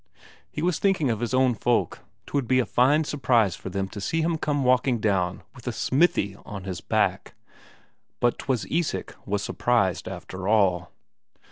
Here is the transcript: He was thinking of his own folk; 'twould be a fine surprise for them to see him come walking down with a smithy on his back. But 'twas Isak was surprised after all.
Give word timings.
He 0.49 0.63
was 0.63 0.79
thinking 0.79 1.11
of 1.11 1.19
his 1.19 1.31
own 1.31 1.53
folk; 1.53 1.99
'twould 2.25 2.47
be 2.47 2.57
a 2.57 2.65
fine 2.65 3.03
surprise 3.03 3.55
for 3.55 3.69
them 3.69 3.87
to 3.89 4.01
see 4.01 4.21
him 4.23 4.35
come 4.39 4.63
walking 4.63 4.99
down 4.99 5.43
with 5.53 5.67
a 5.67 5.71
smithy 5.71 6.35
on 6.43 6.63
his 6.63 6.81
back. 6.81 7.35
But 8.19 8.39
'twas 8.39 8.65
Isak 8.71 9.15
was 9.27 9.43
surprised 9.43 10.07
after 10.07 10.47
all. 10.47 10.91